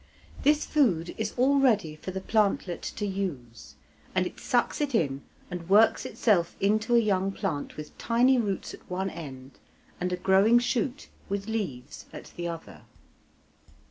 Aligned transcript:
This 0.41 0.65
food 0.65 1.13
is 1.15 1.35
all 1.37 1.59
ready 1.59 1.95
for 1.95 2.09
the 2.09 2.21
plantlet 2.21 2.81
to 2.95 3.05
use, 3.05 3.75
and 4.15 4.25
it 4.25 4.39
sucks 4.39 4.81
it 4.81 4.95
in, 4.95 5.21
and 5.51 5.69
works 5.69 6.07
itself 6.07 6.55
into 6.59 6.95
a 6.95 6.99
young 6.99 7.31
plant 7.31 7.77
with 7.77 7.95
tiny 7.99 8.39
roots 8.39 8.73
at 8.73 8.89
one 8.89 9.11
end, 9.11 9.59
and 9.99 10.11
a 10.11 10.17
growing 10.17 10.57
shoot, 10.57 11.07
with 11.29 11.45
leaves, 11.47 12.07
at 12.11 12.33
the 12.35 12.47
other. 12.47 12.81